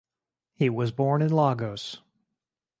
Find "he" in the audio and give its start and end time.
0.55-0.67